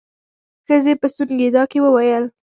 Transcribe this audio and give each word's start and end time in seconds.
ښځې 0.65 0.93
په 1.01 1.07
سونګېدا 1.15 1.63
کې 1.71 1.79
وويل. 1.83 2.25